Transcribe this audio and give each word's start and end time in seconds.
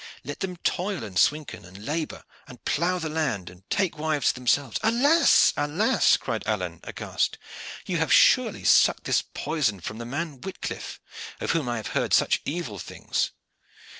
Let 0.23 0.39
them 0.39 0.57
toil 0.63 1.03
and 1.03 1.15
swinken, 1.15 1.63
and 1.63 1.85
labor, 1.85 2.23
and 2.47 2.65
plough 2.65 2.97
the 2.97 3.07
land, 3.07 3.51
and 3.51 3.69
take 3.69 3.99
wives 3.99 4.29
to 4.29 4.33
themselves" 4.33 4.79
"Alas! 4.83 5.53
alas!" 5.55 6.17
cried 6.17 6.43
Alleyne 6.47 6.79
aghast, 6.85 7.37
"you 7.85 7.97
have 7.97 8.11
surely 8.11 8.63
sucked 8.63 9.03
this 9.03 9.21
poison 9.21 9.79
from 9.79 9.99
the 9.99 10.05
man 10.05 10.41
Wicliffe, 10.41 10.99
of 11.39 11.51
whom 11.51 11.69
I 11.69 11.77
have 11.77 11.89
heard 11.93 12.13
such 12.15 12.41
evil 12.45 12.79
things." 12.79 13.29